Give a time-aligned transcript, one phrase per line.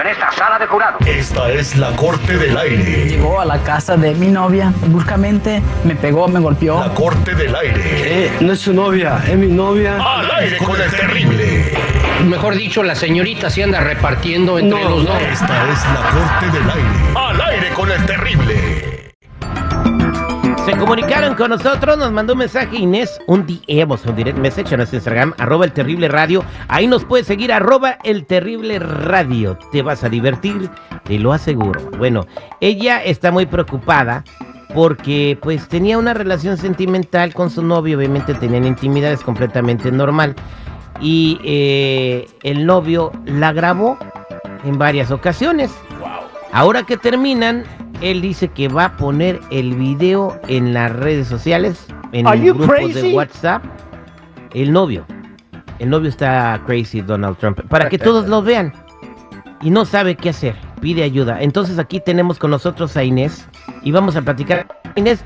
[0.00, 0.98] en esta sala de jurado.
[1.06, 3.08] Esta es la corte del aire.
[3.08, 6.80] Llegó a la casa de mi novia, bruscamente me pegó, me golpeó.
[6.80, 7.82] La corte del aire.
[8.26, 9.96] Eh, no es su novia, es mi novia.
[10.00, 11.74] Al aire con el terrible.
[12.26, 15.20] Mejor dicho, la señorita se anda repartiendo entre No, los dos.
[15.20, 16.88] Esta es la corte del aire.
[17.14, 18.99] Al aire con el terrible.
[20.70, 24.72] Se comunicaron con nosotros, nos mandó un mensaje Inés, un DM, sea, un direct message
[24.72, 26.44] a nuestro Instagram, arroba el terrible radio.
[26.68, 29.58] Ahí nos puedes seguir, arroba el terrible radio.
[29.72, 30.70] Te vas a divertir,
[31.02, 31.80] te lo aseguro.
[31.98, 32.24] Bueno,
[32.60, 34.22] ella está muy preocupada
[34.72, 40.36] porque pues tenía una relación sentimental con su novio, obviamente tenían intimidad, es completamente normal.
[41.00, 43.98] Y eh, el novio la grabó
[44.64, 45.72] en varias ocasiones.
[46.52, 47.64] Ahora que terminan,
[48.00, 52.66] él dice que va a poner el video en las redes sociales, en el grupo
[52.72, 52.92] crazy?
[52.92, 53.64] de WhatsApp.
[54.54, 55.04] El novio.
[55.78, 57.60] El novio está crazy, Donald Trump.
[57.68, 58.72] Para que todos lo vean.
[59.62, 60.56] Y no sabe qué hacer.
[60.80, 61.40] Pide ayuda.
[61.42, 63.46] Entonces aquí tenemos con nosotros a Inés.
[63.82, 64.66] Y vamos a platicar.
[64.96, 65.22] Inés,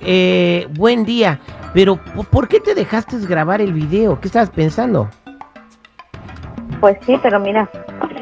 [0.00, 1.38] eh, buen día.
[1.74, 4.18] Pero, ¿po- ¿por qué te dejaste grabar el video?
[4.20, 5.08] ¿Qué estabas pensando?
[6.80, 7.68] Pues sí, pero mira,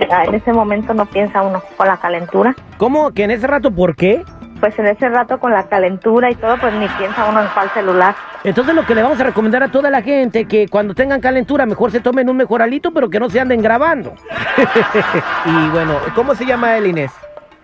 [0.00, 2.54] en ese momento no piensa uno con la calentura.
[2.78, 3.12] ¿Cómo?
[3.12, 4.22] ¿Que en ese rato por qué?
[4.60, 7.70] Pues en ese rato con la calentura y todo, pues ni piensa uno en cuál
[7.70, 8.14] celular.
[8.44, 11.66] Entonces lo que le vamos a recomendar a toda la gente que cuando tengan calentura
[11.66, 14.14] mejor se tomen un mejor alito, pero que no se anden grabando.
[15.46, 17.12] y bueno, ¿cómo se llama él, Inés?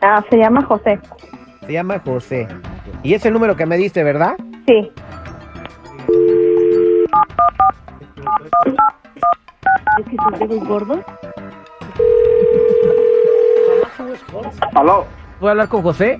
[0.01, 0.99] Ah, se llama José.
[1.67, 2.49] Se llama José.
[3.03, 4.37] Y es el número que me diste, ¿verdad?
[4.67, 4.91] Sí.
[14.75, 15.07] Aló,
[15.39, 16.19] ¿Puedo hablar con José?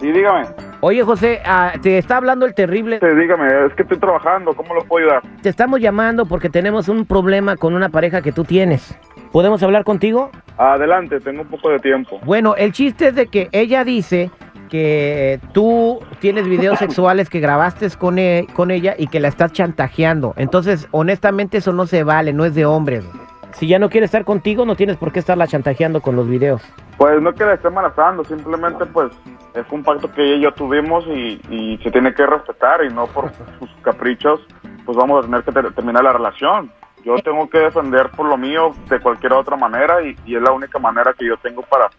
[0.00, 0.46] sí, dígame.
[0.80, 2.98] Oye, José, ah, te está hablando el terrible.
[3.00, 5.22] Sí, dígame, es que estoy trabajando, ¿cómo lo puedo ayudar?
[5.40, 8.98] Te estamos llamando porque tenemos un problema con una pareja que tú tienes.
[9.30, 10.30] ¿Podemos hablar contigo?
[10.58, 12.18] Adelante, tengo un poco de tiempo.
[12.24, 14.30] Bueno, el chiste es de que ella dice
[14.68, 19.52] que tú tienes videos sexuales que grabaste con, e- con ella y que la estás
[19.52, 20.34] chantajeando.
[20.36, 23.04] Entonces, honestamente, eso no se vale, no es de hombres.
[23.52, 26.62] Si ya no quiere estar contigo, no tienes por qué estarla chantajeando con los videos.
[26.98, 29.12] Pues no que la esté amenazando, simplemente pues
[29.54, 32.92] es un pacto que ella y yo tuvimos y, y se tiene que respetar y
[32.92, 34.40] no por sus caprichos,
[34.84, 36.70] pues vamos a tener que ter- terminar la relación.
[37.04, 40.52] Yo tengo que defender por lo mío de cualquier otra manera y, y es la
[40.52, 41.90] única manera que yo tengo para,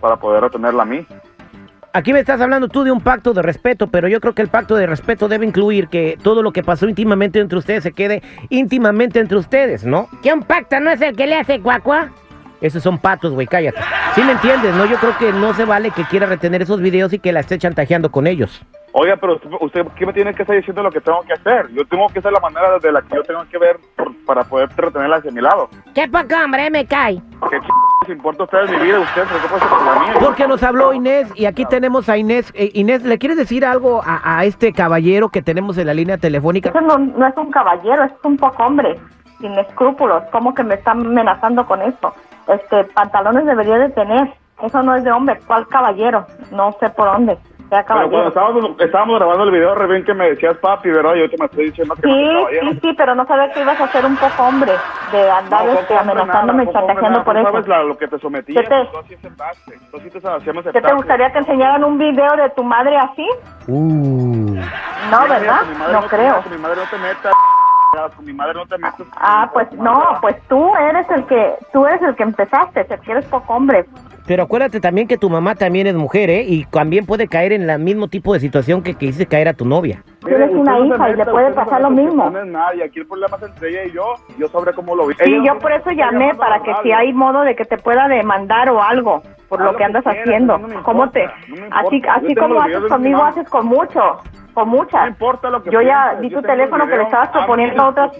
[0.00, 1.06] para poder retenerla a mí.
[1.92, 4.48] Aquí me estás hablando tú de un pacto de respeto, pero yo creo que el
[4.48, 8.22] pacto de respeto debe incluir que todo lo que pasó íntimamente entre ustedes se quede
[8.50, 10.06] íntimamente entre ustedes, ¿no?
[10.22, 12.10] ¿Que un pacto no es el que le hace cuacua?
[12.60, 13.80] Esos son patos, güey, cállate.
[14.14, 14.84] Sí me entiendes, ¿no?
[14.84, 17.58] Yo creo que no se vale que quiera retener esos videos y que la esté
[17.58, 18.62] chantajeando con ellos.
[18.92, 21.68] Oiga, pero usted, usted ¿qué me tiene que estar diciendo lo que tengo que hacer?
[21.72, 24.42] Yo tengo que hacer la manera de la que yo tengo que ver por- para
[24.44, 25.70] poder retenerla hacia mi lado.
[25.94, 27.22] ¡Qué poco, hombre, me cae!
[27.48, 28.10] ¿Qué ch...
[28.10, 28.98] importa a ustedes mi vida?
[28.98, 30.14] Usted se preocupa por la mía.
[30.20, 32.50] Porque nos habló Inés y aquí tenemos a Inés.
[32.54, 36.18] Eh, Inés, ¿le quieres decir algo a, a este caballero que tenemos en la línea
[36.18, 36.70] telefónica?
[36.70, 38.98] Eso no, no es un caballero, es un poco hombre,
[39.40, 40.24] sin escrúpulos.
[40.32, 42.12] ¿Cómo que me está amenazando con eso?
[42.50, 44.32] Este, pantalones debería de tener.
[44.62, 45.38] Eso no es de hombre.
[45.46, 46.26] ¿Cuál caballero?
[46.52, 47.38] No sé por dónde.
[47.70, 48.28] Sea Pero cuando caballero.
[48.28, 51.14] estábamos, estábamos grabando el video, re bien que me decías papi, ¿verdad?
[51.14, 52.70] Y ahorita me estoy diciendo que no Sí, caballero.
[52.72, 54.72] sí, sí, pero no sabía que ibas a ser un poco hombre,
[55.12, 57.50] de andar No, este, amenazándome y nada, hombre chantajeando por Tú eso.
[57.52, 59.78] sabes la- lo que te sometía, ¿Qué te- tú así aceptaste.
[59.92, 63.26] Tú así te hacíamos ¿Qué te gustaría que enseñaran un video de tu madre así?
[63.68, 64.56] Uh.
[65.10, 65.60] No, ¿verdad?
[65.92, 66.42] No creo.
[66.42, 67.32] Con mi madre no te metas,
[68.16, 69.06] con mi madre no te metas.
[69.16, 73.24] Ah, pues no, pues tú eres el que, tú eres el que empezaste, te quieres
[73.26, 73.84] poco hombre.
[74.26, 76.44] Pero acuérdate también que tu mamá también es mujer, ¿eh?
[76.46, 79.54] Y también puede caer en el mismo tipo de situación que, que hice caer a
[79.54, 80.04] tu novia.
[80.24, 82.30] Tienes una hija y le puede pasar lo mismo.
[82.30, 84.14] No es nadie, aquí el problema es entre ella y yo.
[84.38, 85.14] Yo sabré cómo lo vi.
[85.14, 87.64] Sí, Ella yo no- por eso llamé, no para que si hay modo de que
[87.64, 90.58] te pueda demandar o algo por Haz lo que que andas quieras, haciendo.
[90.58, 91.24] no ¿Cómo te?
[91.48, 94.18] no Así, así como haces conmigo, haces con muchos,
[94.54, 95.02] con muchas.
[95.02, 97.32] No importa lo que Yo ya pienses, di yo tu teléfono que le estabas a
[97.32, 98.10] proponiendo a otras,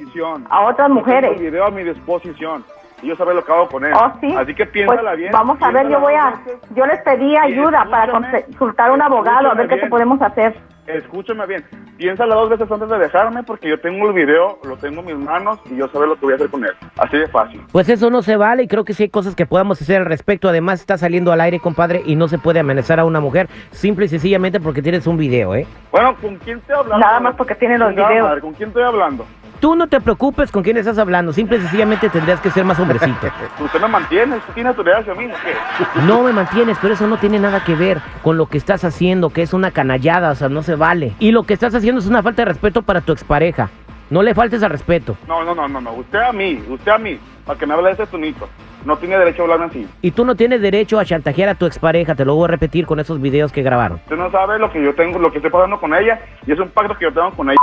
[0.51, 1.31] a otras Yo tengo mujeres.
[1.33, 2.65] el video a mi disposición.
[3.03, 3.93] Y yo sabré lo que hago con él.
[3.95, 4.35] Oh, sí.
[4.37, 5.33] Así que Pues piénsala bien.
[5.33, 6.35] vamos a ver, yo voy a,
[6.75, 9.89] yo les pedí ayuda para consultar un abogado, a ver qué bien.
[9.89, 10.55] podemos hacer.
[10.97, 11.65] Escúchame bien.
[11.97, 15.17] Piénsala dos veces antes de dejarme porque yo tengo el video, lo tengo en mis
[15.17, 16.71] manos y yo sabré lo que voy a hacer con él.
[16.99, 17.61] Así de fácil.
[17.73, 20.07] Pues eso no se vale y creo que sí hay cosas que podamos hacer al
[20.07, 20.49] respecto.
[20.49, 24.07] Además, está saliendo al aire, compadre, y no se puede amenazar a una mujer simple
[24.07, 25.67] y sencillamente porque tienes un video, ¿eh?
[25.93, 27.07] Bueno, ¿con quién estoy hablando?
[27.07, 28.23] Nada más porque tiene los videos.
[28.23, 29.27] madre, ¿Con quién estoy hablando?
[29.61, 32.81] Tú no te preocupes con quién estás hablando, simple y sencillamente tendrías que ser más
[32.81, 33.29] hombrecito.
[33.61, 36.01] Usted me mantiene, usted tiene autoridad hacia mí, ¿o qué?
[36.07, 39.29] No me mantienes, pero eso no tiene nada que ver con lo que estás haciendo,
[39.31, 41.13] que es una canallada, o sea, no se vale.
[41.19, 43.69] Y lo que estás haciendo es una falta de respeto para tu expareja.
[44.09, 45.17] No le faltes al respeto.
[45.29, 45.93] No, no, no, no, no.
[45.93, 48.49] Usted a mí, usted a mí, para que me hable de ese tunito.
[48.85, 49.87] no tiene derecho a hablarme así.
[50.01, 52.87] Y tú no tienes derecho a chantajear a tu expareja, te lo voy a repetir
[52.87, 53.99] con esos videos que grabaron.
[53.99, 56.59] Usted no sabe lo que yo tengo, lo que estoy pasando con ella y es
[56.59, 57.59] un pacto que yo tengo con ella.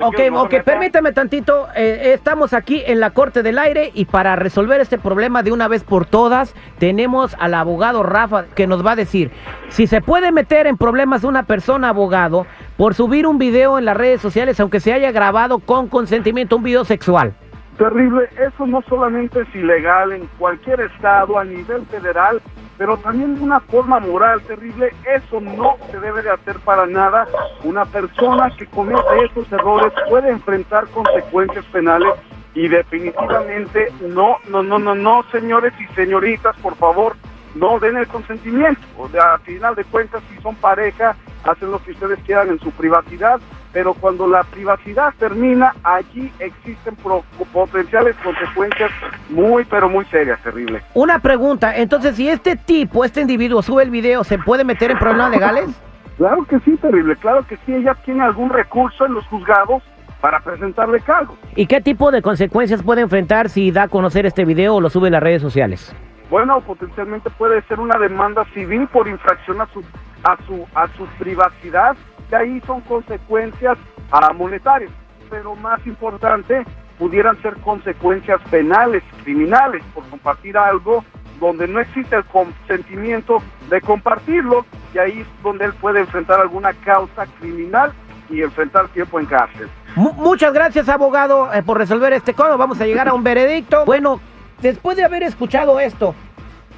[0.00, 1.68] Usted Ok, ok, permítame tantito.
[1.74, 5.68] eh, estamos aquí en la Corte del Aire y para resolver este problema de una
[5.68, 9.30] vez por todas, tenemos al abogado Rafa que nos va a decir
[9.68, 12.46] si se puede meter en problemas una persona abogado
[12.76, 16.62] por subir un video en las redes sociales, aunque se haya grabado con consentimiento, un
[16.62, 17.34] video sexual.
[17.78, 22.40] Terrible, eso no solamente es ilegal en cualquier estado a nivel federal,
[22.76, 27.26] pero también de una forma moral terrible, eso no se debe de hacer para nada.
[27.62, 32.14] Una persona que comete esos errores puede enfrentar consecuencias penales
[32.54, 37.16] y definitivamente no, no, no, no, no, señores y señoritas, por favor,
[37.54, 38.80] no den el consentimiento.
[38.98, 42.58] O sea, a final de cuentas, si son pareja, hacen lo que ustedes quieran en
[42.60, 43.40] su privacidad,
[43.72, 48.90] pero cuando la privacidad termina, allí existen pro- potenciales consecuencias
[49.30, 50.80] muy, pero muy serias, terrible.
[50.94, 54.98] Una pregunta, entonces si este tipo, este individuo sube el video, ¿se puede meter en
[54.98, 55.66] problemas legales?
[56.16, 59.82] Claro que sí, terrible, claro que sí, ella tiene algún recurso en los juzgados
[60.20, 61.36] para presentarle cargos.
[61.56, 64.90] ¿Y qué tipo de consecuencias puede enfrentar si da a conocer este video o lo
[64.90, 65.92] sube en las redes sociales?
[66.34, 69.84] Bueno, potencialmente puede ser una demanda civil por infracción a su
[70.24, 71.94] a su a su privacidad,
[72.28, 73.78] que ahí son consecuencias
[74.10, 74.90] ah, monetarias,
[75.30, 76.64] pero más importante
[76.98, 81.04] pudieran ser consecuencias penales, criminales por compartir algo
[81.38, 83.40] donde no existe el consentimiento
[83.70, 87.92] de compartirlo y ahí es donde él puede enfrentar alguna causa criminal
[88.28, 89.68] y enfrentar tiempo en cárcel.
[89.94, 92.58] Mu- muchas gracias, abogado, eh, por resolver este caso.
[92.58, 93.84] Vamos a llegar a un veredicto.
[93.84, 94.18] Bueno,
[94.60, 96.16] después de haber escuchado esto,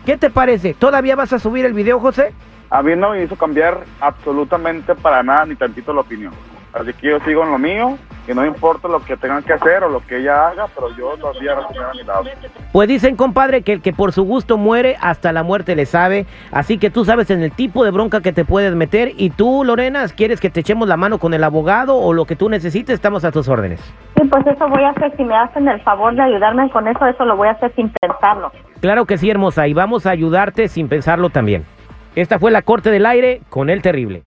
[0.06, 0.72] ¿qué te parece?
[0.72, 2.32] ¿Todavía vas a subir el video, José?
[2.70, 6.32] A mí no me hizo cambiar absolutamente para nada ni tantito la opinión.
[6.72, 9.84] Así que yo sigo en lo mío, que no importa lo que tengan que hacer
[9.84, 12.24] o lo que ella haga, pero yo los voy a responder a mi lado.
[12.72, 16.26] Pues dicen, compadre, que el que por su gusto muere, hasta la muerte le sabe.
[16.50, 19.12] Así que tú sabes en el tipo de bronca que te puedes meter.
[19.16, 22.34] Y tú, Lorena, ¿quieres que te echemos la mano con el abogado o lo que
[22.34, 22.94] tú necesites?
[22.94, 23.80] Estamos a tus órdenes.
[24.16, 25.16] Sí, pues eso voy a hacer.
[25.16, 27.90] Si me hacen el favor de ayudarme con eso, eso lo voy a hacer sin
[28.00, 28.50] pensarlo.
[28.80, 31.64] Claro que sí, hermosa, y vamos a ayudarte sin pensarlo también.
[32.16, 34.22] Esta fue la Corte del Aire con el Terrible.